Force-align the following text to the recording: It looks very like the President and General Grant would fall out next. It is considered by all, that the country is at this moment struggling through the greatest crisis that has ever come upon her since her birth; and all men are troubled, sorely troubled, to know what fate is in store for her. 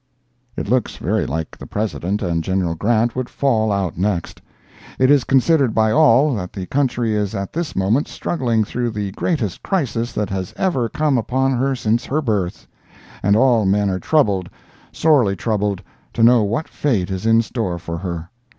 It 0.57 0.67
looks 0.67 0.95
very 0.95 1.27
like 1.27 1.55
the 1.55 1.67
President 1.67 2.23
and 2.23 2.43
General 2.43 2.73
Grant 2.73 3.15
would 3.15 3.29
fall 3.29 3.71
out 3.71 3.99
next. 3.99 4.41
It 4.97 5.11
is 5.11 5.23
considered 5.23 5.75
by 5.75 5.91
all, 5.91 6.33
that 6.33 6.53
the 6.53 6.65
country 6.65 7.15
is 7.15 7.35
at 7.35 7.53
this 7.53 7.75
moment 7.75 8.07
struggling 8.07 8.63
through 8.63 8.89
the 8.89 9.11
greatest 9.11 9.61
crisis 9.61 10.11
that 10.13 10.31
has 10.31 10.55
ever 10.57 10.89
come 10.89 11.19
upon 11.19 11.51
her 11.51 11.75
since 11.75 12.05
her 12.05 12.19
birth; 12.19 12.65
and 13.21 13.35
all 13.35 13.63
men 13.67 13.91
are 13.91 13.99
troubled, 13.99 14.49
sorely 14.91 15.35
troubled, 15.35 15.83
to 16.13 16.23
know 16.23 16.41
what 16.41 16.67
fate 16.67 17.11
is 17.11 17.27
in 17.27 17.43
store 17.43 17.77
for 17.77 17.99
her. 17.99 18.31